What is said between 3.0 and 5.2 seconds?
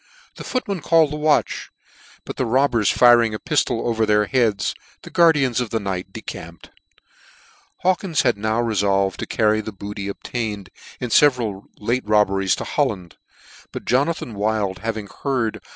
NEWGATE CALENDAR. but the robbers firing a piflol over their heads, the